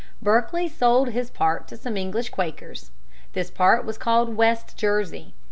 [0.19, 2.89] Berkeley sold his part to some English Quakers.
[3.33, 5.35] This part was called West Jersey.